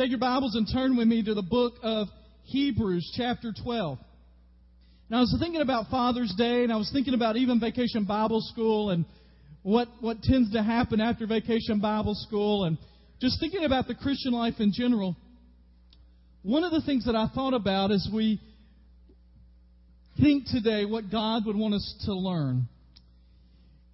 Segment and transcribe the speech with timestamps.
[0.00, 2.08] Take your Bibles and turn with me to the book of
[2.44, 3.98] Hebrews, chapter 12.
[5.10, 8.40] Now, I was thinking about Father's Day, and I was thinking about even Vacation Bible
[8.40, 9.04] School and
[9.62, 12.78] what, what tends to happen after Vacation Bible School, and
[13.20, 15.16] just thinking about the Christian life in general.
[16.44, 18.40] One of the things that I thought about as we
[20.18, 22.68] think today what God would want us to learn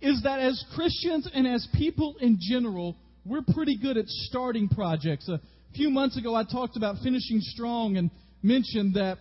[0.01, 2.95] is that as Christians and as people in general,
[3.25, 5.29] we're pretty good at starting projects.
[5.29, 5.41] A
[5.77, 8.11] few months ago, I talked about finishing strong and
[8.43, 9.19] mentioned that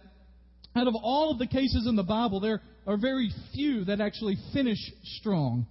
[0.76, 4.38] out of all of the cases in the Bible, there are very few that actually
[4.54, 4.80] finish
[5.20, 5.68] strong.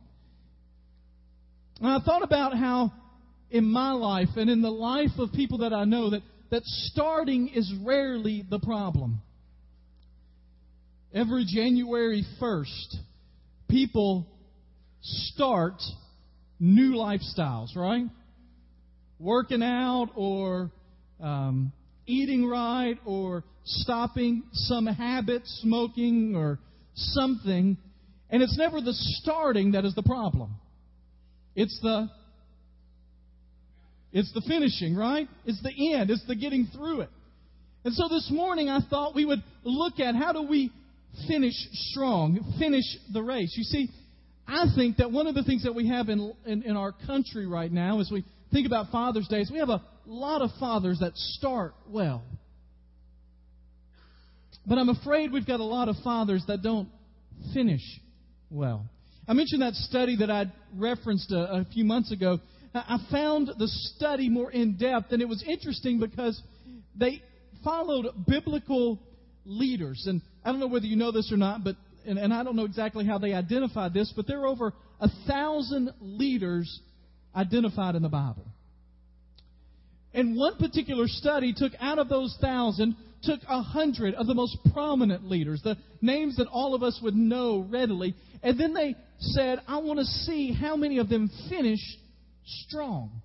[1.81, 2.93] And I thought about how
[3.51, 7.49] in my life and in the life of people that I know that, that starting
[7.49, 9.21] is rarely the problem.
[11.13, 12.97] Every January 1st,
[13.69, 14.27] people
[15.03, 15.81] start
[16.59, 18.07] new lifestyles, right?
[19.19, 20.71] Working out or
[21.21, 21.73] um,
[22.07, 26.59] eating right or stopping some habit, smoking or
[26.95, 27.77] something.
[28.31, 30.55] And it's never the starting that is the problem.
[31.55, 32.11] It's the
[34.13, 35.29] it's the finishing, right?
[35.45, 36.09] It's the end.
[36.09, 37.11] It's the getting through it.
[37.85, 40.73] And so this morning I thought we would look at how do we
[41.27, 43.53] finish strong, finish the race.
[43.57, 43.89] You see,
[44.47, 47.47] I think that one of the things that we have in, in, in our country
[47.47, 51.17] right now, is we think about Father's Day, we have a lot of fathers that
[51.17, 52.23] start well.
[54.65, 56.89] But I'm afraid we've got a lot of fathers that don't
[57.53, 57.83] finish
[58.51, 58.87] well.
[59.27, 62.39] I mentioned that study that I referenced a, a few months ago.
[62.73, 63.67] I found the
[63.97, 66.41] study more in depth, and it was interesting because
[66.95, 67.23] they
[67.65, 69.01] followed biblical
[69.45, 70.05] leaders.
[70.07, 71.75] And I don't know whether you know this or not, but
[72.07, 75.09] and, and I don't know exactly how they identified this, but there are over a
[75.27, 76.81] thousand leaders
[77.35, 78.47] identified in the Bible.
[80.13, 84.57] And one particular study took out of those thousand, took a hundred of the most
[84.73, 89.61] prominent leaders, the names that all of us would know readily, and then they said,
[89.67, 91.99] I want to see how many of them finished
[92.67, 93.23] strong.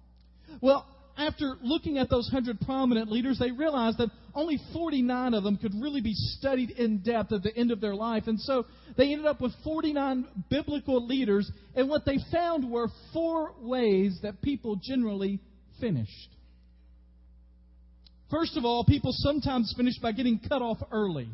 [0.61, 0.87] Well,
[1.17, 5.73] after looking at those 100 prominent leaders, they realized that only 49 of them could
[5.79, 8.23] really be studied in depth at the end of their life.
[8.27, 8.65] And so
[8.97, 14.41] they ended up with 49 biblical leaders, and what they found were four ways that
[14.41, 15.39] people generally
[15.79, 16.29] finished.
[18.29, 21.29] First of all, people sometimes finish by getting cut off early.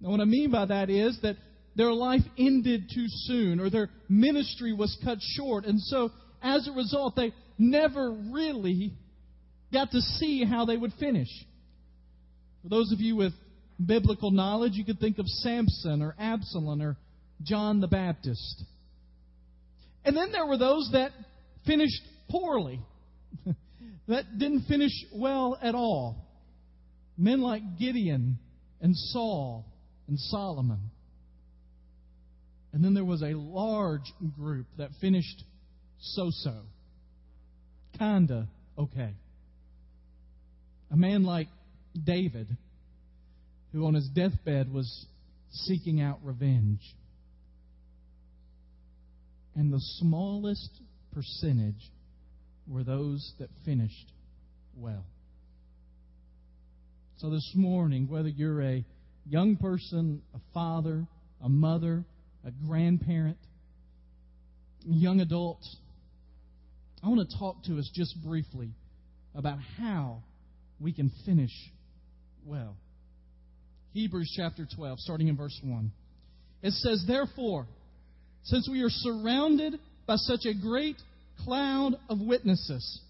[0.00, 1.36] Now, what I mean by that is that
[1.74, 5.64] their life ended too soon or their ministry was cut short.
[5.64, 6.10] And so,
[6.42, 8.92] as a result, they never really
[9.72, 11.28] got to see how they would finish.
[12.62, 13.32] For those of you with
[13.84, 16.96] biblical knowledge, you could think of Samson or Absalom or
[17.42, 18.64] John the Baptist.
[20.04, 21.12] And then there were those that
[21.66, 22.80] finished poorly,
[24.08, 26.28] that didn't finish well at all.
[27.16, 28.38] Men like Gideon
[28.80, 29.66] and Saul
[30.08, 30.90] and Solomon.
[32.72, 35.44] And then there was a large group that finished
[36.00, 36.62] so so
[37.98, 38.48] kinda
[38.78, 39.14] okay.
[40.90, 41.48] A man like
[42.04, 42.48] David,
[43.72, 45.06] who on his deathbed was
[45.50, 46.80] seeking out revenge.
[49.54, 50.70] And the smallest
[51.12, 51.90] percentage
[52.66, 54.12] were those that finished
[54.76, 55.04] well.
[57.18, 58.84] So this morning, whether you're a
[59.26, 61.06] young person, a father,
[61.40, 62.04] a mother,
[62.44, 63.38] a grandparent,
[64.84, 65.76] young adults,
[67.02, 68.70] I want to talk to us just briefly
[69.34, 70.22] about how
[70.80, 71.52] we can finish
[72.46, 72.76] well.
[73.92, 75.90] Hebrews chapter 12, starting in verse 1.
[76.62, 77.66] It says, Therefore,
[78.44, 79.74] since we are surrounded
[80.06, 80.96] by such a great
[81.44, 83.00] cloud of witnesses,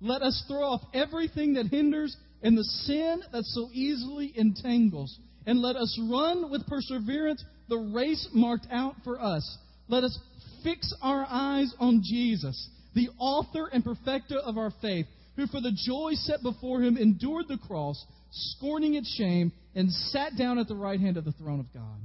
[0.00, 5.60] let us throw off everything that hinders and the sin that so easily entangles, and
[5.60, 9.58] let us run with perseverance the race marked out for us.
[9.88, 10.18] Let us
[10.62, 15.06] fix our eyes on Jesus the author and perfecter of our faith,
[15.36, 20.36] who for the joy set before him endured the cross, scorning its shame, and sat
[20.36, 22.00] down at the right hand of the throne of God.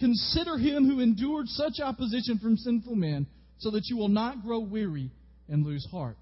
[0.00, 3.26] Consider him who endured such opposition from sinful men,
[3.58, 5.10] so that you will not grow weary
[5.48, 6.16] and lose heart.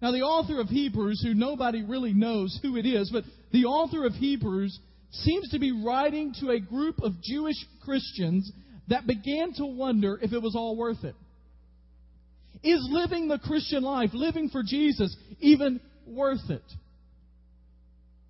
[0.00, 4.06] Now, the author of Hebrews, who nobody really knows who it is, but the author
[4.06, 4.78] of Hebrews
[5.10, 8.50] seems to be writing to a group of Jewish Christians
[8.88, 11.16] that began to wonder if it was all worth it.
[12.62, 16.62] Is living the Christian life, living for Jesus, even worth it?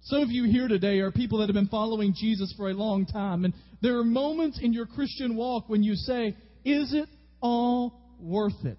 [0.03, 3.05] Some of you here today are people that have been following Jesus for a long
[3.05, 3.53] time, and
[3.83, 7.09] there are moments in your Christian walk when you say, Is it
[7.43, 8.79] all worth it?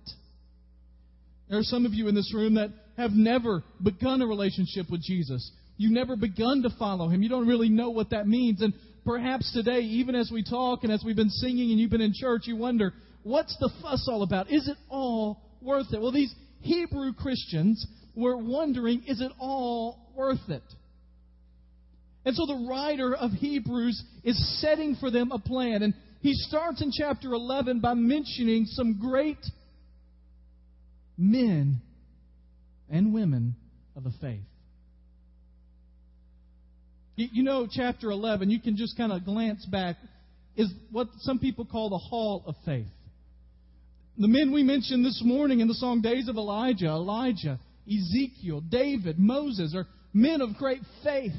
[1.47, 5.01] There are some of you in this room that have never begun a relationship with
[5.03, 5.51] Jesus.
[5.77, 7.21] You've never begun to follow him.
[7.21, 8.61] You don't really know what that means.
[8.61, 8.73] And
[9.05, 12.13] perhaps today, even as we talk and as we've been singing and you've been in
[12.15, 14.51] church, you wonder, what's the fuss all about?
[14.51, 16.01] Is it all worth it?
[16.01, 17.85] Well, these Hebrew Christians
[18.15, 20.63] were wondering, is it all worth it?
[22.23, 25.81] And so the writer of Hebrews is setting for them a plan.
[25.81, 29.43] And he starts in chapter 11 by mentioning some great
[31.17, 31.81] men
[32.89, 33.55] and women
[33.95, 34.41] of the faith.
[37.15, 39.97] You know, chapter 11, you can just kind of glance back,
[40.55, 42.87] is what some people call the hall of faith.
[44.17, 49.19] The men we mentioned this morning in the song Days of Elijah, Elijah, Ezekiel, David,
[49.19, 51.31] Moses are men of great faith.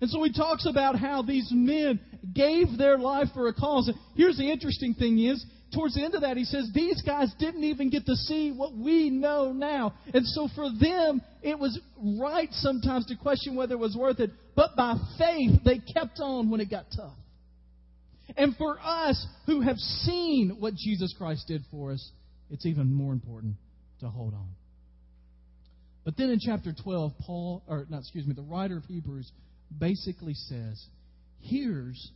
[0.00, 2.00] And so he talks about how these men
[2.34, 3.90] gave their life for a cause.
[4.14, 7.64] Here's the interesting thing is, towards the end of that, he says, these guys didn't
[7.64, 9.94] even get to see what we know now.
[10.14, 11.78] And so for them, it was
[12.20, 14.30] right sometimes to question whether it was worth it.
[14.54, 17.16] But by faith, they kept on when it got tough.
[18.36, 22.10] And for us who have seen what Jesus Christ did for us,
[22.50, 23.56] it's even more important
[24.00, 24.48] to hold on.
[26.04, 29.30] But then in chapter 12, Paul, or not, excuse me, the writer of Hebrews
[29.76, 30.84] basically says,
[31.40, 32.10] here's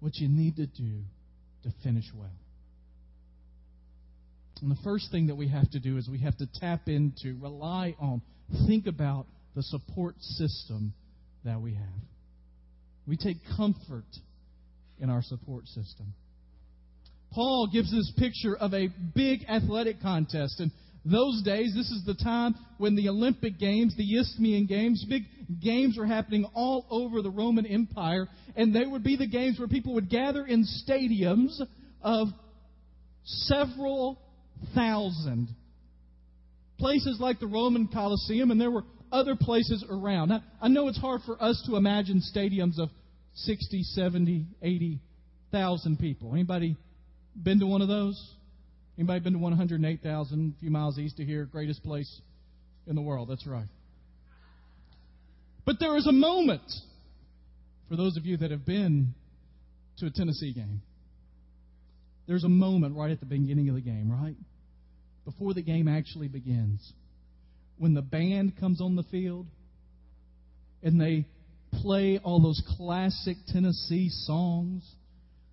[0.00, 1.00] what you need to do
[1.64, 2.30] to finish well.
[4.62, 7.36] And the first thing that we have to do is we have to tap into,
[7.40, 8.22] rely on,
[8.66, 10.94] think about the support system
[11.44, 12.02] that we have.
[13.06, 14.04] We take comfort
[14.98, 16.14] in our support system.
[17.32, 20.70] Paul gives this picture of a big athletic contest, and
[21.10, 25.22] those days, this is the time when the Olympic Games, the Isthmian Games, big
[25.62, 29.68] games were happening all over the Roman Empire, and they would be the games where
[29.68, 31.60] people would gather in stadiums
[32.02, 32.28] of
[33.24, 34.20] several
[34.74, 35.48] thousand.
[36.78, 40.28] Places like the Roman Colosseum, and there were other places around.
[40.28, 42.90] Now, I know it's hard for us to imagine stadiums of
[43.34, 46.32] 60, 70, 80,000 people.
[46.32, 46.76] Anybody
[47.40, 48.35] been to one of those?
[48.98, 52.20] Anybody been to 108,000, a few miles east of here, greatest place
[52.86, 53.28] in the world?
[53.28, 53.68] That's right.
[55.66, 56.62] But there is a moment
[57.88, 59.14] for those of you that have been
[59.98, 60.80] to a Tennessee game.
[62.26, 64.36] There's a moment right at the beginning of the game, right?
[65.24, 66.92] Before the game actually begins.
[67.78, 69.46] When the band comes on the field
[70.82, 71.26] and they
[71.82, 74.88] play all those classic Tennessee songs,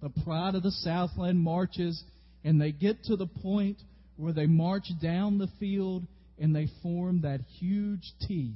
[0.02, 2.04] the Pride of the Southland marches,
[2.44, 3.78] and they get to the point
[4.18, 6.06] where they march down the field
[6.40, 8.56] and they form that huge T.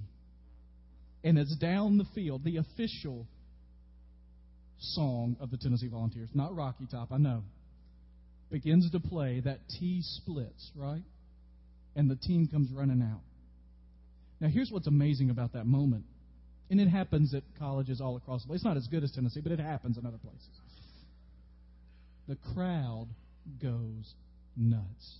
[1.23, 3.27] And it's down the field, the official
[4.79, 7.43] song of the Tennessee Volunteers, not Rocky Top, I know,
[8.51, 9.39] begins to play.
[9.39, 11.03] That T splits, right?
[11.95, 13.21] And the team comes running out.
[14.39, 16.05] Now, here's what's amazing about that moment.
[16.69, 18.57] And it happens at colleges all across the place.
[18.57, 20.47] It's not as good as Tennessee, but it happens in other places.
[22.27, 23.07] The crowd
[23.61, 24.13] goes
[24.55, 25.15] nuts.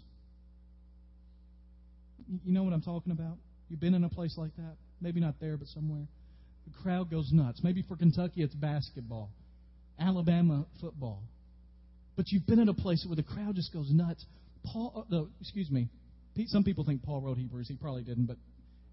[2.44, 3.38] You know what I'm talking about?
[3.70, 4.76] You've been in a place like that?
[5.02, 6.08] Maybe not there, but somewhere.
[6.68, 7.62] The crowd goes nuts.
[7.64, 9.30] Maybe for Kentucky, it's basketball,
[10.00, 11.22] Alabama, football.
[12.16, 14.26] But you've been in a place where the crowd just goes nuts.
[14.66, 15.88] Paul, uh, no, excuse me.
[16.48, 17.68] Some people think Paul wrote Hebrews.
[17.68, 18.38] He probably didn't, but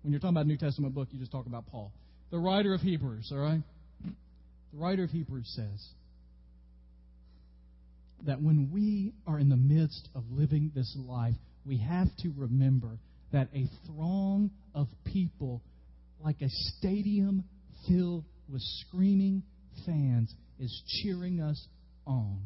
[0.02, 1.92] when you're talking about a New Testament book, you just talk about Paul.
[2.30, 3.61] The writer of Hebrews, all right?
[4.04, 5.88] The writer of Hebrews says,
[8.26, 12.99] that when we are in the midst of living this life, we have to remember
[13.33, 15.62] that a throng of people,
[16.21, 17.45] like a stadium
[17.88, 19.43] filled with screaming
[19.87, 21.66] fans, is cheering us
[22.07, 22.38] on.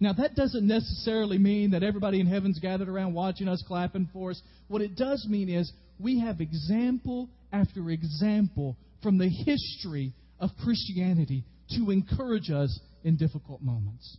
[0.00, 4.30] Now, that doesn't necessarily mean that everybody in heaven's gathered around watching us clapping for
[4.30, 4.42] us.
[4.68, 11.44] What it does mean is we have example after example from the history of Christianity
[11.76, 14.16] to encourage us in difficult moments.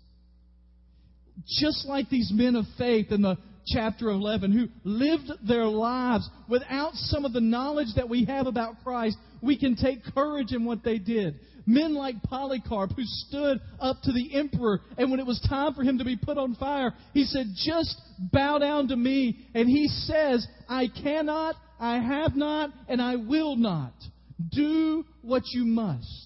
[1.59, 3.37] Just like these men of faith in the
[3.67, 8.75] chapter 11 who lived their lives without some of the knowledge that we have about
[8.83, 11.39] Christ, we can take courage in what they did.
[11.65, 15.81] Men like Polycarp who stood up to the emperor and when it was time for
[15.81, 17.99] him to be put on fire, he said, just
[18.31, 19.47] bow down to me.
[19.55, 23.93] And he says, I cannot, I have not, and I will not.
[24.51, 26.24] Do what you must.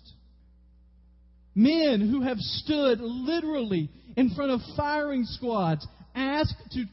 [1.55, 6.83] Men who have stood literally in front of firing squads, asked to,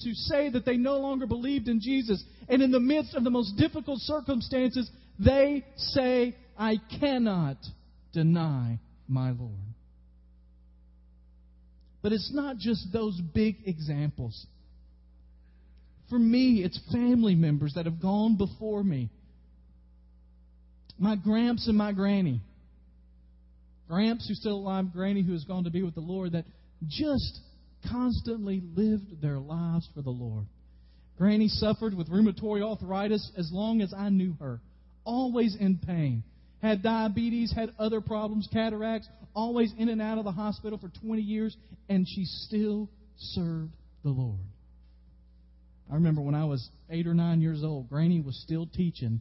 [0.00, 2.22] to say that they no longer believed in Jesus.
[2.48, 7.56] And in the midst of the most difficult circumstances, they say, I cannot
[8.12, 9.52] deny my Lord.
[12.02, 14.46] But it's not just those big examples.
[16.08, 19.10] For me, it's family members that have gone before me.
[20.98, 22.40] My gramps and my granny.
[23.88, 26.44] Gramps, who's still alive, granny, who has gone to be with the Lord, that
[26.88, 27.40] just
[27.90, 30.46] constantly lived their lives for the Lord.
[31.16, 34.60] Granny suffered with rheumatoid arthritis as long as I knew her,
[35.04, 36.24] always in pain.
[36.60, 41.22] Had diabetes, had other problems, cataracts, always in and out of the hospital for 20
[41.22, 41.56] years,
[41.88, 44.40] and she still served the Lord.
[45.90, 49.20] I remember when I was eight or nine years old, Granny was still teaching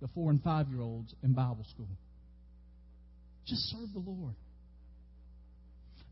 [0.00, 1.88] the four and five year olds in Bible school.
[3.46, 4.34] Just serve the Lord.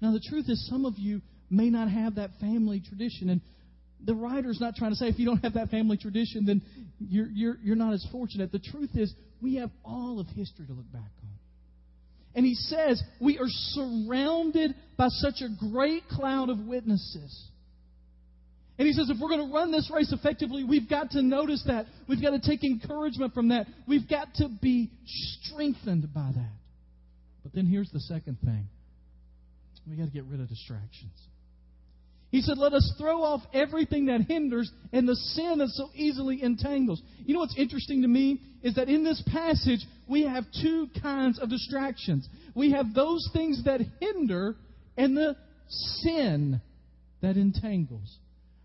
[0.00, 1.20] Now, the truth is, some of you
[1.50, 3.28] may not have that family tradition.
[3.28, 3.40] And
[4.04, 6.62] the writer's not trying to say if you don't have that family tradition, then
[6.98, 8.50] you're, you're, you're not as fortunate.
[8.52, 11.30] The truth is, we have all of history to look back on.
[12.34, 17.48] And he says we are surrounded by such a great cloud of witnesses.
[18.78, 21.64] And he says if we're going to run this race effectively, we've got to notice
[21.66, 21.86] that.
[22.08, 23.66] We've got to take encouragement from that.
[23.86, 26.59] We've got to be strengthened by that.
[27.42, 28.68] But then here's the second thing
[29.88, 31.12] we got to get rid of distractions.
[32.30, 36.42] He said, Let us throw off everything that hinders and the sin that so easily
[36.42, 37.02] entangles.
[37.24, 41.40] You know what's interesting to me is that in this passage, we have two kinds
[41.40, 42.28] of distractions.
[42.54, 44.54] We have those things that hinder
[44.96, 45.36] and the
[45.68, 46.60] sin
[47.20, 48.16] that entangles.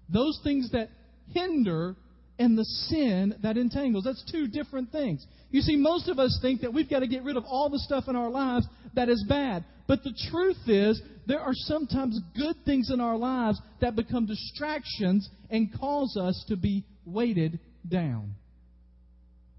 [0.09, 0.89] Those things that
[1.31, 1.95] hinder
[2.37, 4.03] and the sin that entangles.
[4.03, 5.25] That's two different things.
[5.51, 7.79] You see, most of us think that we've got to get rid of all the
[7.79, 9.63] stuff in our lives that is bad.
[9.87, 15.29] But the truth is, there are sometimes good things in our lives that become distractions
[15.49, 18.35] and cause us to be weighted down.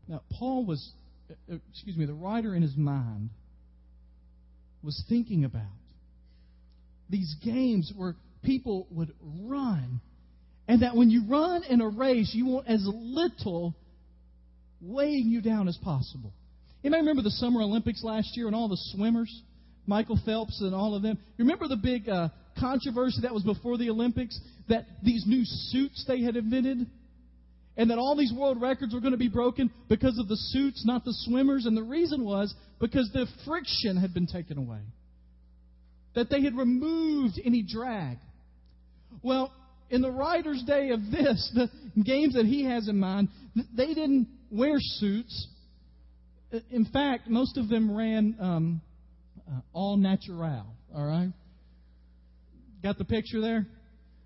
[0.09, 0.93] Now, Paul was,
[1.31, 3.31] uh, uh, excuse me, the writer in his mind
[4.83, 5.63] was thinking about
[7.09, 10.01] these games where people would run
[10.69, 13.75] and that when you run in a race, you want as little
[14.81, 16.33] weighing you down as possible.
[16.83, 19.43] Anybody remember the Summer Olympics last year and all the swimmers?
[19.87, 21.19] Michael Phelps and all of them.
[21.37, 24.39] You remember the big uh, controversy that was before the Olympics?
[24.69, 26.87] That these new suits they had invented?
[27.77, 30.85] And that all these world records were going to be broken because of the suits,
[30.85, 31.67] not the swimmers.
[31.67, 34.81] And the reason was because the friction had been taken away.
[36.15, 38.19] That they had removed any drag.
[39.23, 39.53] Well,
[39.91, 41.69] in the writer's day of this, the
[42.03, 43.29] games that he has in mind,
[43.77, 45.49] they didn't wear suits.
[46.71, 48.81] In fact, most of them ran um,
[49.49, 50.67] uh, all natural.
[50.95, 51.33] All right?
[52.83, 53.67] Got the picture there?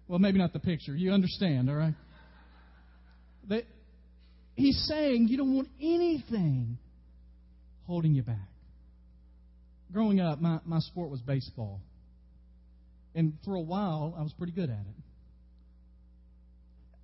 [0.09, 0.95] Well, maybe not the picture.
[0.95, 1.95] You understand, all right?
[3.49, 3.65] They,
[4.55, 6.79] he's saying you don't want anything
[7.87, 8.49] holding you back.
[9.93, 11.81] Growing up, my, my sport was baseball.
[13.15, 15.10] And for a while, I was pretty good at it.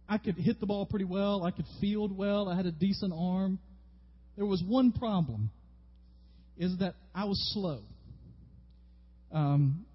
[0.09, 1.45] I could hit the ball pretty well.
[1.45, 2.49] I could field well.
[2.49, 3.59] I had a decent arm.
[4.37, 5.51] There was one problem,
[6.59, 7.81] is that I was slow.
[9.33, 9.87] Um,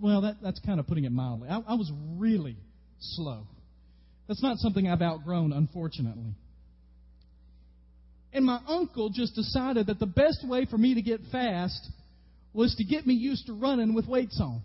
[0.00, 1.48] well, that, that's kind of putting it mildly.
[1.48, 2.56] I, I was really
[2.98, 3.46] slow.
[4.28, 6.34] That's not something I've outgrown, unfortunately.
[8.32, 11.88] And my uncle just decided that the best way for me to get fast
[12.52, 14.62] was to get me used to running with weights on.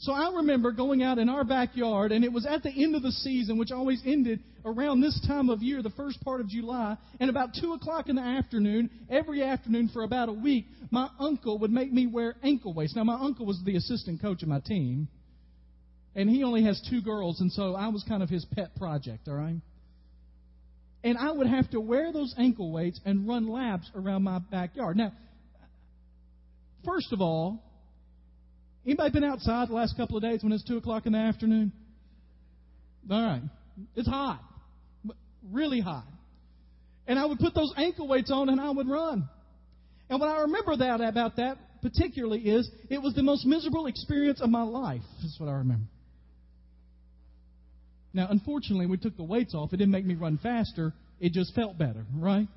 [0.00, 3.02] So I remember going out in our backyard, and it was at the end of
[3.02, 6.96] the season, which always ended around this time of year, the first part of July,
[7.18, 11.58] and about 2 o'clock in the afternoon, every afternoon for about a week, my uncle
[11.58, 12.94] would make me wear ankle weights.
[12.94, 15.08] Now, my uncle was the assistant coach of my team,
[16.14, 19.26] and he only has two girls, and so I was kind of his pet project,
[19.26, 19.60] all right?
[21.02, 24.96] And I would have to wear those ankle weights and run laps around my backyard.
[24.96, 25.12] Now,
[26.84, 27.64] first of all,
[28.88, 31.72] Anybody been outside the last couple of days when it's 2 o'clock in the afternoon?
[33.10, 33.42] All right.
[33.94, 34.42] It's hot.
[35.52, 36.06] Really hot.
[37.06, 39.28] And I would put those ankle weights on and I would run.
[40.08, 44.40] And what I remember that about that particularly is it was the most miserable experience
[44.40, 45.84] of my life, is what I remember.
[48.14, 49.74] Now, unfortunately, we took the weights off.
[49.74, 50.94] It didn't make me run faster.
[51.20, 52.48] It just felt better, right?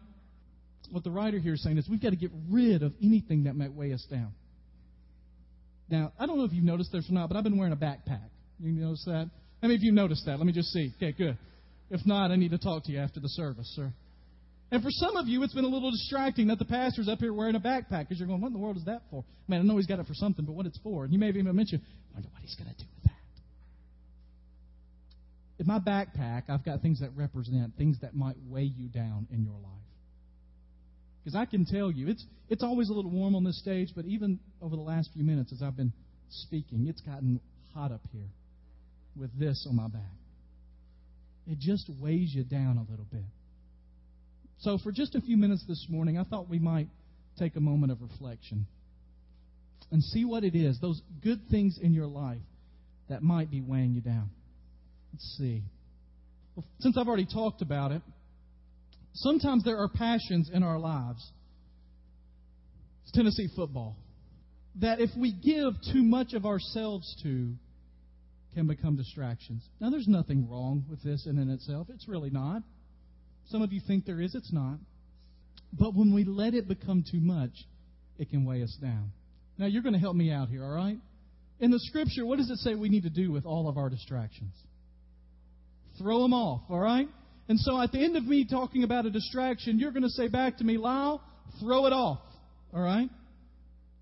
[0.91, 3.55] What the writer here is saying is we've got to get rid of anything that
[3.57, 4.31] might weigh us down.
[5.91, 7.77] Now, I don't know if you've noticed this or not, but I've been wearing a
[7.77, 8.29] backpack.
[8.59, 9.29] You notice that?
[9.61, 10.37] How many of you noticed that?
[10.37, 10.93] Let me just see.
[10.95, 11.37] Okay, good.
[11.89, 13.91] If not, I need to talk to you after the service, sir.
[14.71, 17.33] And for some of you, it's been a little distracting that the pastor's up here
[17.33, 19.25] wearing a backpack because you're going, what in the world is that for?
[19.49, 21.03] Man, I know he's got it for something, but what it's for.
[21.03, 23.11] And you may have even mentioned, I wonder what he's going to do with that.
[25.59, 29.43] In my backpack, I've got things that represent things that might weigh you down in
[29.43, 29.80] your life.
[31.23, 34.05] Because I can tell you, it's, it's always a little warm on this stage, but
[34.05, 35.93] even over the last few minutes as I've been
[36.29, 37.39] speaking, it's gotten
[37.73, 38.27] hot up here
[39.15, 40.01] with this on my back.
[41.47, 43.25] it just weighs you down a little bit.
[44.59, 46.87] So, for just a few minutes this morning, I thought we might
[47.37, 48.67] take a moment of reflection
[49.91, 52.41] and see what it is, those good things in your life
[53.09, 54.29] that might be weighing you down.
[55.11, 55.63] Let's see.
[56.55, 58.01] Well, since I've already talked about it,
[59.13, 61.25] sometimes there are passions in our lives.
[63.03, 63.97] It's Tennessee football.
[64.79, 67.53] That if we give too much of ourselves to,
[68.53, 69.63] can become distractions.
[69.79, 71.87] Now, there's nothing wrong with this in and itself.
[71.89, 72.63] It's really not.
[73.47, 74.77] Some of you think there is, it's not.
[75.73, 77.51] But when we let it become too much,
[78.17, 79.11] it can weigh us down.
[79.57, 80.97] Now, you're going to help me out here, all right?
[81.59, 83.89] In the scripture, what does it say we need to do with all of our
[83.89, 84.53] distractions?
[85.97, 87.07] Throw them off, all right?
[87.51, 90.29] And so at the end of me talking about a distraction, you're going to say
[90.29, 91.21] back to me, Lyle,
[91.59, 92.21] throw it off,
[92.73, 93.09] all right?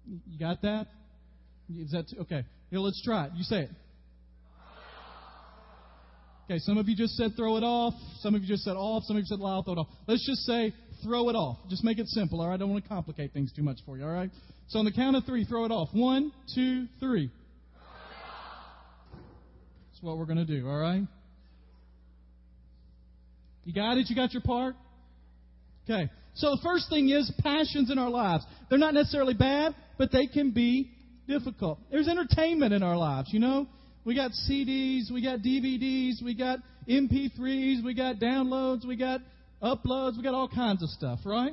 [0.06, 0.86] You got that?
[1.75, 2.46] Is that okay?
[2.70, 3.32] Here, let's try it.
[3.36, 3.72] You say it.
[6.46, 7.96] Okay, some of you just said throw it off.
[8.20, 9.01] Some of you just said off.
[9.06, 9.88] Some of you said Lyle, throw it off.
[10.06, 10.72] Let's just say
[11.03, 11.58] throw it off.
[11.72, 12.53] Just make it simple, all right?
[12.53, 14.29] I don't want to complicate things too much for you, all right?
[14.68, 15.89] So on the count of three, throw it off.
[15.91, 17.32] One, two, three.
[19.91, 21.01] That's what we're going to do, all right?
[23.63, 24.10] You got it?
[24.10, 24.75] You got your part?
[25.84, 26.10] Okay.
[26.36, 28.46] So the first thing is passions in our lives.
[28.70, 30.92] They're not necessarily bad, but they can be
[31.28, 31.80] difficult.
[31.92, 33.68] There's entertainment in our lives, you know?
[34.06, 39.22] We got CDs, we got DVDs, we got MP3s, we got downloads, we got
[39.62, 41.51] uploads, we got all kinds of stuff, right?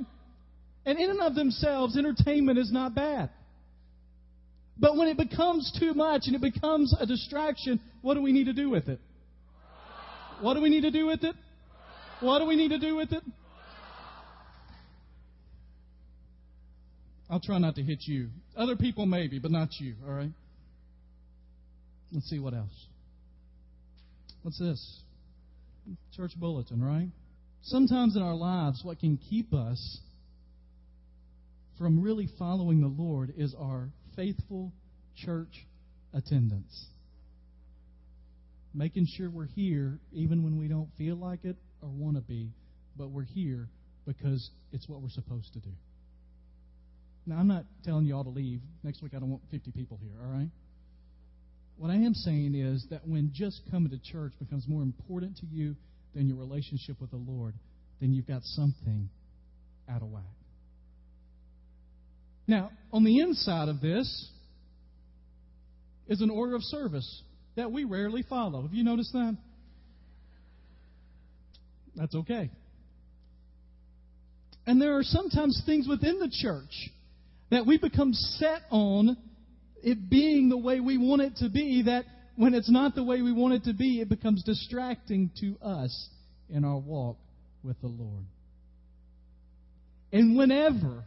[0.87, 3.31] And in and of themselves, entertainment is not bad.
[4.79, 8.45] But when it becomes too much and it becomes a distraction, what do we need
[8.45, 9.01] to do with it?
[10.41, 11.35] What do we need to do with it?
[12.21, 13.23] What do we need to do with it?
[17.29, 18.31] I'll try not to hit you.
[18.57, 20.31] Other people maybe, but not you, all right?
[22.13, 22.87] Let's see what else.
[24.43, 25.03] What's this?
[26.17, 27.09] Church bulletin, right?
[27.63, 30.01] Sometimes in our lives, what can keep us
[31.79, 34.73] from really following the Lord is our faithful
[35.17, 35.67] church
[36.15, 36.87] attendance.
[38.73, 42.51] Making sure we're here even when we don't feel like it or want to be,
[42.97, 43.69] but we're here
[44.07, 45.71] because it's what we're supposed to do.
[47.27, 48.61] Now, I'm not telling you all to leave.
[48.83, 50.51] Next week, I don't want 50 people here, all right?
[51.77, 55.47] What I am saying is that when just coming to church becomes more important to
[55.47, 55.77] you
[56.15, 57.55] than your relationship with the Lord,
[58.01, 59.09] then you've got something
[59.91, 60.23] out of whack.
[62.47, 64.31] Now, on the inside of this
[66.07, 67.23] is an order of service
[67.57, 68.63] that we rarely follow.
[68.63, 69.37] Have you noticed that?
[71.97, 72.51] That's okay.
[74.67, 76.91] And there are sometimes things within the church
[77.51, 79.17] that we become set on
[79.83, 82.05] it being the way we want it to be that
[82.35, 86.09] when it's not the way we want it to be, it becomes distracting to us
[86.51, 87.17] in our walk
[87.63, 88.25] with the Lord.
[90.13, 91.05] And whenever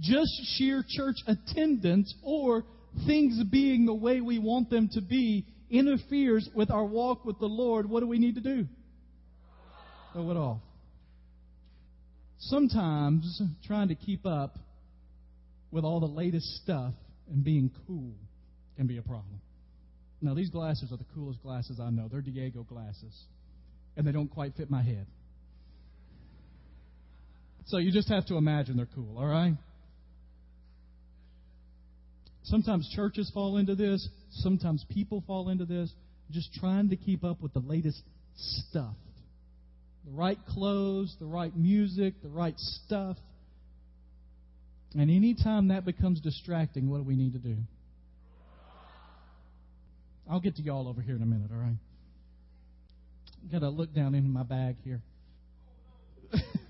[0.00, 2.64] just sheer church attendance or
[3.06, 7.46] things being the way we want them to be interferes with our walk with the
[7.46, 8.66] Lord, what do we need to do?
[10.16, 10.60] Throw it off.
[12.38, 14.58] Sometimes trying to keep up
[15.70, 16.94] with all the latest stuff
[17.30, 18.14] and being cool
[18.78, 19.42] can be a problem.
[20.22, 22.08] Now, these glasses are the coolest glasses I know.
[22.10, 23.14] They're Diego glasses,
[23.94, 25.06] and they don't quite fit my head.
[27.66, 29.52] So you just have to imagine they're cool, all right?
[32.44, 35.92] Sometimes churches fall into this, sometimes people fall into this,
[36.30, 38.00] just trying to keep up with the latest
[38.34, 38.94] stuff.
[40.06, 43.16] The right clothes, the right music, the right stuff.
[44.94, 47.56] And anytime that becomes distracting, what do we need to do?
[50.30, 51.76] I'll get to y'all over here in a minute, all right?
[53.50, 55.00] Got to look down into my bag here.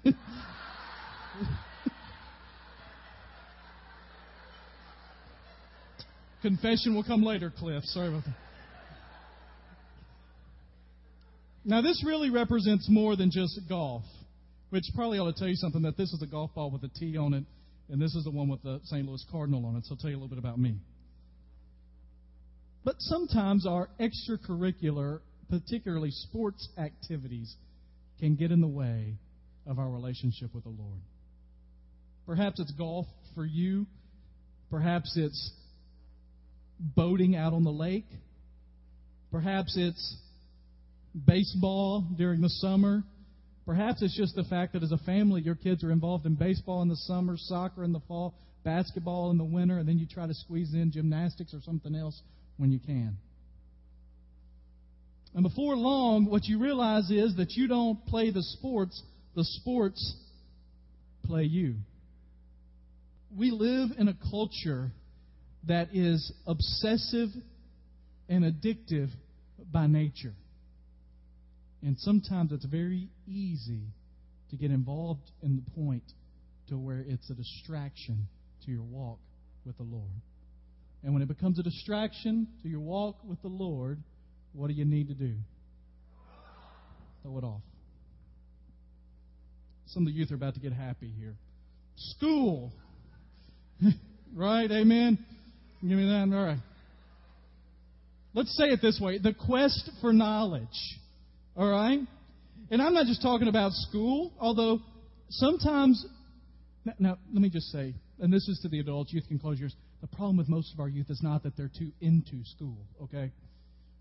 [6.43, 7.83] Confession will come later, Cliff.
[7.85, 8.46] Sorry about that.
[11.69, 14.05] Now, this really represents more than just golf,
[14.71, 16.89] which probably ought to tell you something that this is a golf ball with a
[16.97, 17.45] T on it
[17.89, 19.07] and this is the one with the St.
[19.07, 20.77] Louis Cardinal on it, so I'll tell you a little bit about me.
[22.85, 27.55] But sometimes our extracurricular, particularly sports activities,
[28.21, 29.15] can get in the way
[29.67, 31.01] of our relationship with the Lord.
[32.27, 33.87] Perhaps it's golf for you.
[34.71, 35.53] Perhaps it's
[36.79, 38.07] boating out on the lake.
[39.31, 40.17] Perhaps it's
[41.25, 43.03] baseball during the summer.
[43.65, 46.83] Perhaps it's just the fact that as a family, your kids are involved in baseball
[46.83, 50.27] in the summer, soccer in the fall, basketball in the winter, and then you try
[50.27, 52.21] to squeeze in gymnastics or something else
[52.59, 53.17] when you can.
[55.35, 59.03] And before long, what you realize is that you don't play the sports,
[59.35, 60.15] the sports
[61.25, 61.75] play you.
[63.37, 64.93] We live in a culture
[65.69, 67.29] that is obsessive
[68.29, 69.11] and addictive
[69.71, 70.33] by nature.
[71.83, 73.83] And sometimes it's very easy
[74.51, 76.05] to get involved in the point
[76.69, 78.29] to where it's a distraction
[78.65, 79.19] to your walk
[79.65, 80.11] with the Lord.
[81.03, 83.99] And when it becomes a distraction to your walk with the Lord,
[84.53, 85.35] what do you need to do?
[87.23, 87.63] Throw it off.
[89.87, 91.37] Some of the youth are about to get happy here.
[91.97, 92.73] School.
[94.35, 94.71] right?
[94.71, 95.19] Amen?
[95.81, 96.29] Give me that.
[96.33, 96.59] All right.
[98.35, 100.67] Let's say it this way the quest for knowledge.
[101.57, 102.01] All right?
[102.71, 104.81] And I'm not just talking about school, although
[105.31, 106.05] sometimes.
[106.85, 109.59] Now, now, let me just say, and this is to the adults, youth can close
[109.59, 109.75] yours.
[110.01, 113.33] The problem with most of our youth is not that they're too into school, okay?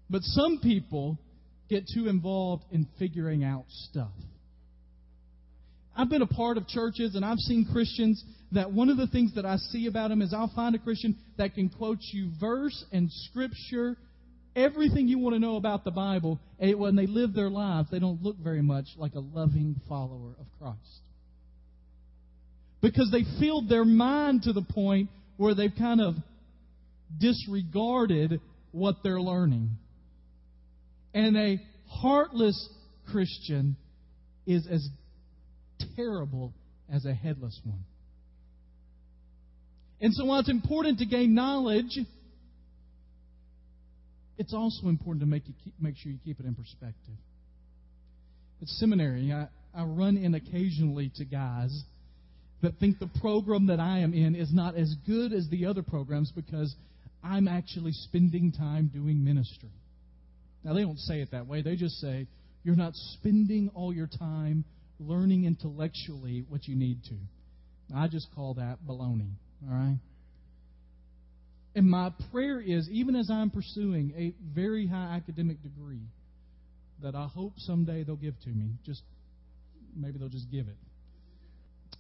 [0.10, 1.18] But some people
[1.70, 4.12] get too involved in figuring out stuff.
[5.96, 9.34] I've been a part of churches and I've seen Christians that one of the things
[9.36, 12.84] that I see about them is I'll find a Christian that can quote you verse
[12.92, 13.98] and scripture,
[14.56, 18.00] everything you want to know about the Bible, and when they live their lives, they
[18.00, 21.02] don't look very much like a loving follower of Christ.
[22.82, 26.16] Because they filled their mind to the point where they've kind of
[27.20, 28.40] disregarded
[28.72, 29.72] what they're learning.
[31.14, 32.70] And a heartless
[33.12, 33.78] Christian
[34.46, 34.88] is as
[35.96, 36.54] terrible
[36.94, 37.84] as a headless one.
[40.02, 41.98] And so while it's important to gain knowledge,
[44.38, 47.16] it's also important to make, you keep, make sure you keep it in perspective.
[48.62, 51.84] At seminary, I, I run in occasionally to guys
[52.62, 55.84] that think the program that I am in is not as good as the other
[55.84, 56.74] programs because
[57.24, 59.70] I'm actually spending time doing ministry.
[60.64, 61.62] Now, they don't say it that way.
[61.62, 62.28] They just say,
[62.64, 64.66] you're not spending all your time
[65.00, 67.16] learning intellectually what you need to.
[67.96, 69.34] I just call that baloney.
[69.68, 69.98] All right?
[71.76, 76.08] And my prayer is, even as I'm pursuing a very high academic degree,
[77.04, 78.72] that I hope someday they'll give to me.
[78.86, 79.02] Just
[79.96, 80.78] maybe they'll just give it.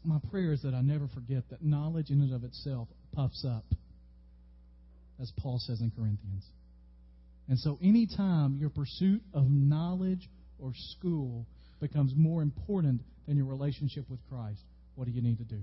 [0.06, 3.66] My prayer is that I never forget that knowledge in and of itself puffs up,
[5.20, 6.46] as Paul says in Corinthians.
[7.50, 11.46] And so, anytime your pursuit of knowledge or school
[11.82, 14.62] becomes more important than your relationship with Christ,
[14.96, 15.60] what do you need to do?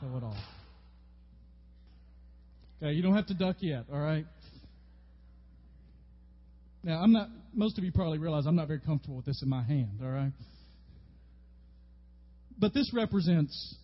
[0.00, 0.65] Throw it off.
[2.82, 4.26] Okay, you don't have to duck yet, all right?
[6.82, 9.48] Now, I'm not, most of you probably realize I'm not very comfortable with this in
[9.48, 10.32] my hand, all right?
[12.58, 13.76] But this represents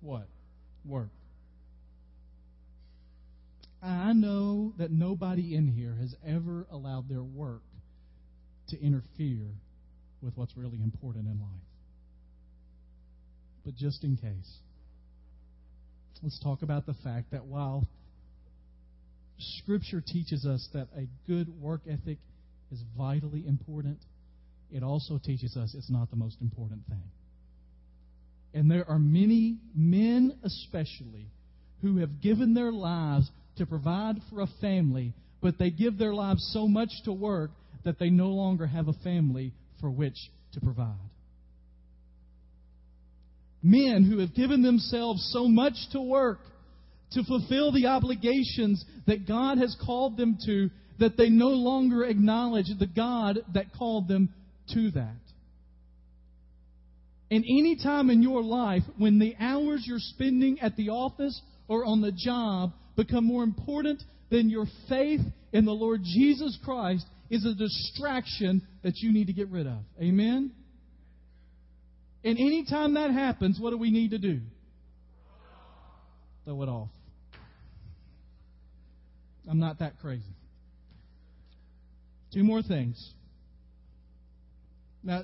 [0.00, 0.28] what?
[0.84, 1.10] Work.
[3.82, 7.62] I know that nobody in here has ever allowed their work
[8.68, 9.46] to interfere
[10.20, 11.68] with what's really important in life.
[13.64, 14.58] But just in case,
[16.22, 17.86] let's talk about the fact that while
[19.38, 22.18] Scripture teaches us that a good work ethic
[22.72, 23.98] is vitally important,
[24.70, 27.02] it also teaches us it's not the most important thing.
[28.54, 31.26] And there are many men, especially,
[31.82, 36.50] who have given their lives to provide for a family, but they give their lives
[36.52, 37.50] so much to work
[37.84, 40.16] that they no longer have a family for which
[40.54, 40.96] to provide.
[43.62, 46.38] Men who have given themselves so much to work
[47.12, 52.66] to fulfill the obligations that God has called them to that they no longer acknowledge
[52.78, 54.34] the God that called them
[54.74, 55.16] to that.
[57.30, 61.84] And any time in your life when the hours you're spending at the office or
[61.84, 65.20] on the job become more important than your faith
[65.52, 69.78] in the Lord Jesus Christ is a distraction that you need to get rid of.
[70.00, 70.52] Amen?
[72.24, 74.40] And anytime that happens, what do we need to do?
[76.44, 76.88] Throw it off.
[79.48, 80.22] I'm not that crazy.
[82.32, 83.14] Two more things.
[85.02, 85.22] Now,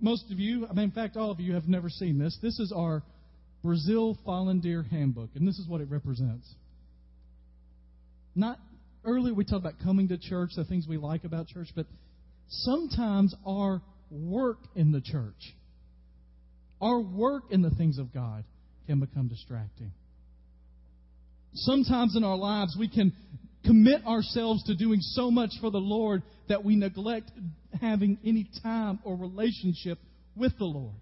[0.00, 2.36] most of you, I mean, in fact, all of you have never seen this.
[2.42, 3.02] This is our
[3.62, 6.52] Brazil Volunteer Handbook, and this is what it represents.
[8.34, 8.58] Not
[9.04, 11.86] earlier we talked about coming to church, the things we like about church, but
[12.48, 13.80] sometimes our
[14.10, 15.54] work in the church,
[16.80, 18.44] our work in the things of God,
[18.86, 19.92] can become distracting.
[21.56, 23.12] Sometimes in our lives we can
[23.64, 27.30] commit ourselves to doing so much for the Lord that we neglect
[27.80, 29.98] having any time or relationship
[30.36, 30.94] with the Lord.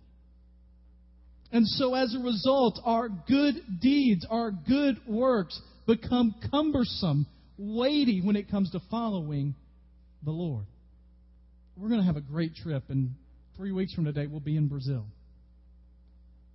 [1.53, 7.27] And so as a result, our good deeds, our good works become cumbersome,
[7.59, 9.55] weighty when it comes to following
[10.25, 10.64] the Lord.
[11.77, 13.11] we're going to have a great trip, and
[13.57, 15.05] three weeks from today, we'll be in Brazil.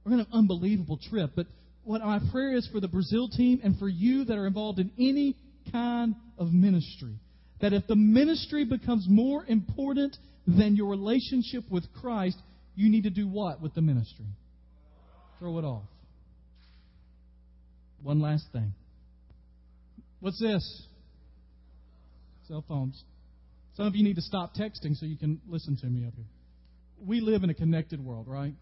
[0.03, 1.31] We're going to have an unbelievable trip.
[1.35, 1.45] But
[1.89, 4.91] what my prayer is for the Brazil team and for you that are involved in
[4.99, 5.35] any
[5.71, 7.15] kind of ministry,
[7.61, 12.37] that if the ministry becomes more important than your relationship with Christ,
[12.75, 14.27] you need to do what with the ministry?
[15.39, 15.81] Throw it off.
[18.03, 18.71] One last thing.
[20.19, 20.83] What's this?
[22.47, 23.03] Cell phones.
[23.73, 26.25] Some of you need to stop texting so you can listen to me up here.
[27.03, 28.53] We live in a connected world, right?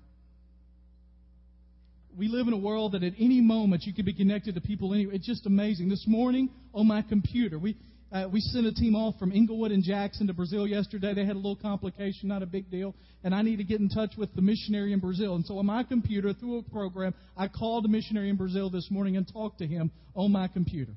[2.18, 4.92] We live in a world that at any moment you can be connected to people
[4.94, 5.14] anyway.
[5.16, 5.88] It's just amazing.
[5.88, 7.78] This morning on my computer, we
[8.12, 11.14] uh, we sent a team off from Englewood and Jackson to Brazil yesterday.
[11.14, 12.96] They had a little complication, not a big deal.
[13.24, 15.36] And I need to get in touch with the missionary in Brazil.
[15.36, 18.90] And so on my computer, through a program, I called the missionary in Brazil this
[18.90, 20.94] morning and talked to him on my computer.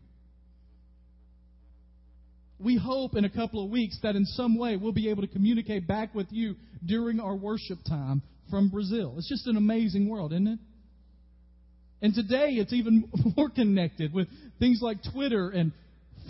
[2.61, 5.29] We hope in a couple of weeks that in some way we'll be able to
[5.29, 6.55] communicate back with you
[6.87, 9.17] during our worship time from Brazil.
[9.19, 10.59] It's just an amazing world, isn't it?
[12.03, 15.73] And today it's even more connected with things like Twitter and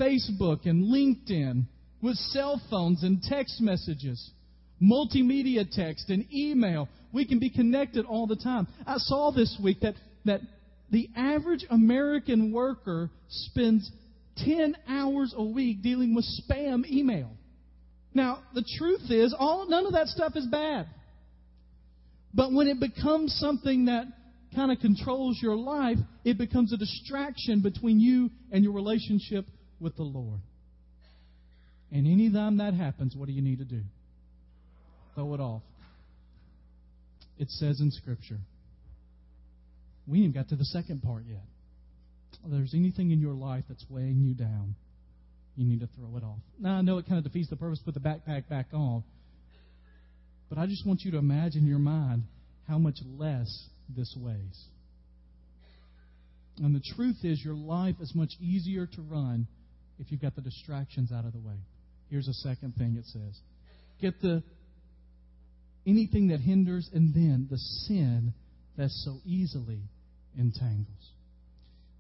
[0.00, 1.64] Facebook and LinkedIn,
[2.02, 4.30] with cell phones and text messages,
[4.82, 6.88] multimedia text and email.
[7.12, 8.66] We can be connected all the time.
[8.86, 10.40] I saw this week that, that
[10.90, 13.90] the average American worker spends
[14.38, 17.30] 10 hours a week dealing with spam email.
[18.14, 20.86] Now, the truth is, all, none of that stuff is bad.
[22.32, 24.04] But when it becomes something that
[24.54, 29.46] kind of controls your life, it becomes a distraction between you and your relationship
[29.78, 30.40] with the Lord.
[31.92, 33.82] And anytime that happens, what do you need to do?
[35.14, 35.62] Throw it off.
[37.38, 38.38] It says in Scripture.
[40.06, 41.44] We ain't got to the second part yet.
[42.44, 44.74] If there's anything in your life that's weighing you down,
[45.56, 46.38] you need to throw it off.
[46.58, 49.02] Now, I know it kind of defeats the purpose, put the backpack back on.
[50.48, 52.24] But I just want you to imagine in your mind
[52.68, 54.64] how much less this weighs.
[56.62, 59.46] And the truth is, your life is much easier to run
[59.98, 61.56] if you've got the distractions out of the way.
[62.10, 63.40] Here's a second thing it says
[64.00, 64.42] get the
[65.86, 68.32] anything that hinders and then the sin
[68.76, 69.80] that so easily
[70.38, 71.12] entangles.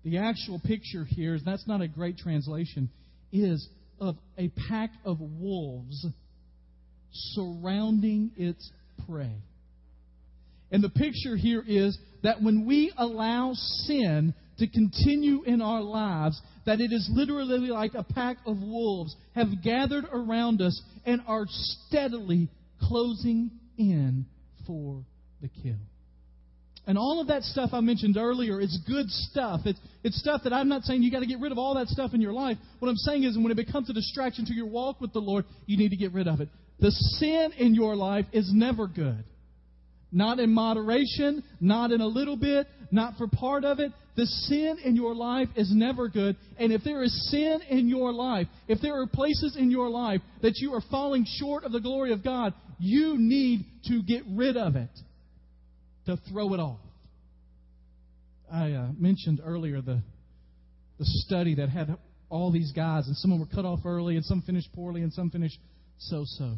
[0.04, 2.90] The actual picture here, that's not a great translation,
[3.32, 3.68] is
[4.00, 6.06] of a pack of wolves
[7.12, 8.70] surrounding its
[9.06, 9.42] prey.
[10.70, 16.40] And the picture here is that when we allow sin to continue in our lives,
[16.66, 21.46] that it is literally like a pack of wolves have gathered around us and are
[21.48, 22.48] steadily
[22.82, 24.26] closing in
[24.66, 25.02] for
[25.40, 25.78] the kill.
[26.86, 29.60] And all of that stuff I mentioned earlier is good stuff.
[29.64, 31.88] It's, it's stuff that I'm not saying you got to get rid of all that
[31.88, 32.56] stuff in your life.
[32.78, 35.44] What I'm saying is when it becomes a distraction to your walk with the Lord,
[35.66, 36.48] you need to get rid of it.
[36.80, 39.24] The sin in your life is never good.
[40.12, 43.92] Not in moderation, not in a little bit, not for part of it.
[44.16, 46.36] The sin in your life is never good.
[46.58, 50.20] And if there is sin in your life, if there are places in your life
[50.42, 54.56] that you are falling short of the glory of God, you need to get rid
[54.56, 54.90] of it,
[56.06, 56.80] to throw it off.
[58.52, 60.02] I uh, mentioned earlier the,
[60.98, 61.96] the study that had
[62.28, 65.30] all these guys, and some were cut off early, and some finished poorly, and some
[65.30, 65.58] finished
[65.98, 66.56] so so.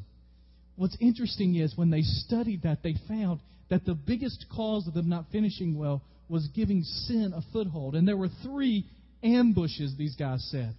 [0.77, 5.09] What's interesting is when they studied that, they found that the biggest cause of them
[5.09, 7.95] not finishing well was giving sin a foothold.
[7.95, 8.87] And there were three
[9.23, 10.75] ambushes, these guys said.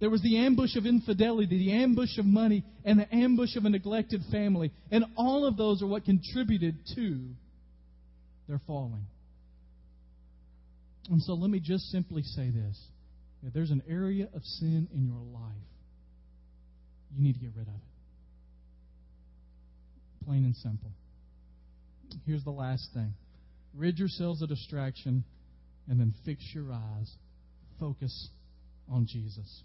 [0.00, 3.70] There was the ambush of infidelity, the ambush of money, and the ambush of a
[3.70, 4.72] neglected family.
[4.90, 7.20] And all of those are what contributed to
[8.48, 9.06] their falling.
[11.10, 12.78] And so let me just simply say this.
[13.46, 15.52] If there's an area of sin in your life,
[17.14, 17.93] you need to get rid of it.
[20.24, 20.90] Plain and simple.
[22.26, 23.14] Here's the last thing
[23.76, 25.24] rid yourselves of distraction
[25.88, 27.10] and then fix your eyes.
[27.80, 28.28] Focus
[28.90, 29.62] on Jesus.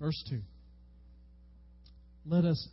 [0.00, 0.40] Verse 2.
[2.26, 2.68] Let us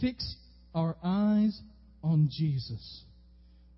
[0.00, 0.36] fix
[0.74, 1.58] our eyes
[2.02, 3.04] on Jesus.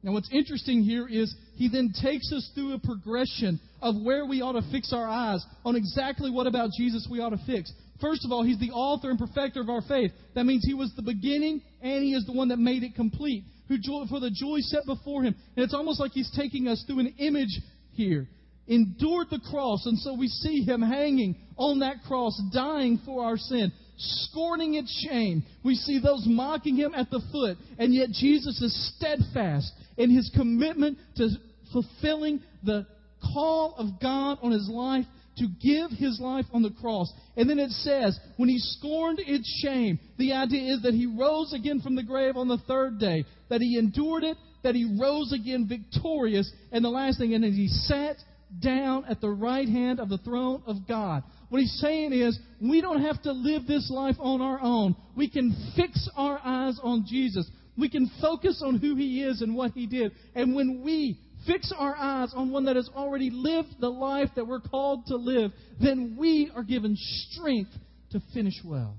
[0.02, 4.42] Now, what's interesting here is he then takes us through a progression of where we
[4.42, 7.72] ought to fix our eyes on exactly what about Jesus we ought to fix.
[8.00, 10.12] First of all, he's the author and perfecter of our faith.
[10.36, 13.44] That means he was the beginning and he is the one that made it complete.
[13.68, 13.76] Who
[14.08, 15.34] for the joy set before him.
[15.56, 17.60] And it's almost like he's taking us through an image
[17.92, 18.26] here.
[18.68, 23.38] Endured the cross, and so we see him hanging on that cross, dying for our
[23.38, 25.42] sin, scorning its shame.
[25.64, 30.30] We see those mocking him at the foot, and yet Jesus is steadfast in his
[30.34, 31.30] commitment to
[31.72, 32.86] fulfilling the
[33.34, 35.06] call of God on his life
[35.38, 37.12] to give his life on the cross.
[37.36, 41.52] And then it says, when he scorned its shame, the idea is that he rose
[41.52, 45.32] again from the grave on the third day, that he endured it, that he rose
[45.32, 48.16] again victorious, and the last thing, and then he sat
[48.60, 51.22] down at the right hand of the throne of God.
[51.48, 54.96] What he's saying is, we don't have to live this life on our own.
[55.16, 57.48] We can fix our eyes on Jesus.
[57.76, 60.12] We can focus on who he is and what he did.
[60.34, 64.46] And when we fix our eyes on one that has already lived the life that
[64.46, 67.70] we're called to live, then we are given strength
[68.10, 68.96] to finish well.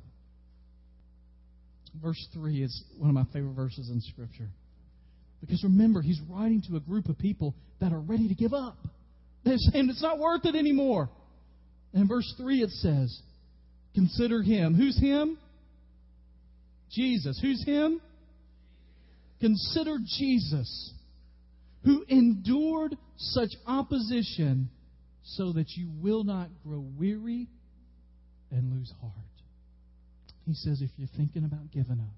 [2.02, 4.50] Verse 3 is one of my favorite verses in Scripture.
[5.42, 8.78] Because remember, he's writing to a group of people that are ready to give up.
[9.44, 11.10] They're saying it's not worth it anymore.
[11.94, 13.22] And in verse 3 it says,
[13.96, 14.76] Consider him.
[14.76, 15.38] Who's him?
[16.92, 17.40] Jesus.
[17.42, 18.02] Who's him?
[19.40, 20.94] Consider Jesus,
[21.86, 24.70] who endured such opposition
[25.24, 27.48] so that you will not grow weary
[28.52, 29.14] and lose heart.
[30.46, 32.16] He says, if you're thinking about giving up,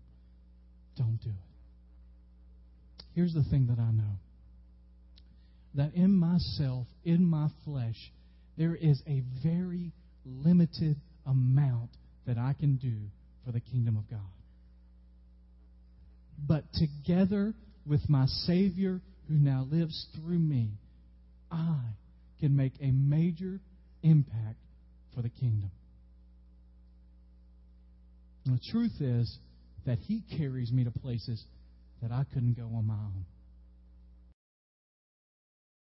[0.97, 3.05] don't do it.
[3.13, 4.17] Here's the thing that I know
[5.75, 8.11] that in myself, in my flesh,
[8.57, 9.93] there is a very
[10.25, 11.89] limited amount
[12.27, 12.97] that I can do
[13.45, 14.19] for the kingdom of God.
[16.47, 17.53] But together
[17.85, 20.71] with my Savior who now lives through me,
[21.49, 21.79] I
[22.39, 23.59] can make a major
[24.03, 24.57] impact
[25.15, 25.71] for the kingdom.
[28.45, 29.37] And the truth is
[29.85, 31.43] that He carries me to places
[32.01, 33.25] that I couldn't go on my own.